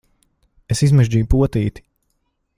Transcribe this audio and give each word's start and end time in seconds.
Es 0.75 0.81
izmežģīju 0.87 1.29
potīti! 1.35 1.87